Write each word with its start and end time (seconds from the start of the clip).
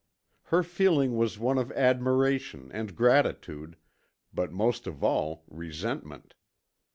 Her 0.45 0.63
feeling 0.63 1.15
was 1.15 1.37
one 1.37 1.59
of 1.59 1.71
admiration 1.73 2.71
and 2.73 2.95
gratitude, 2.95 3.75
but 4.33 4.51
most 4.51 4.87
of 4.87 5.03
all 5.03 5.43
resentment. 5.47 6.33